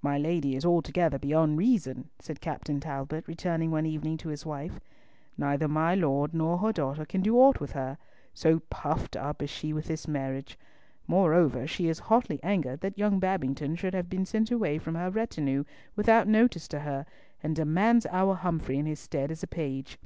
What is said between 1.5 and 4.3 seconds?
reason," said Captain Talbot, returning one evening to